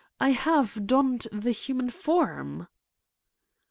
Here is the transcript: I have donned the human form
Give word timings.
I 0.19 0.31
have 0.31 0.87
donned 0.87 1.27
the 1.31 1.51
human 1.51 1.91
form 1.91 2.67